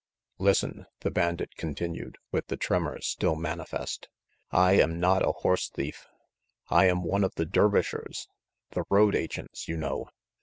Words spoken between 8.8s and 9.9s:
road agents, you